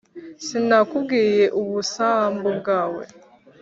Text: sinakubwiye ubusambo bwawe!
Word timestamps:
sinakubwiye 0.45 1.45
ubusambo 1.61 2.47
bwawe! 2.59 3.03